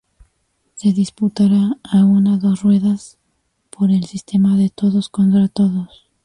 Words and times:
Se 0.73 0.93
disputará 0.93 1.77
a 1.83 2.03
una 2.05 2.37
dos 2.39 2.63
ruedas, 2.63 3.19
por 3.69 3.91
el 3.91 4.05
sistema 4.07 4.57
de 4.57 4.69
todos 4.69 5.09
contra 5.09 5.47
todos. 5.47 6.07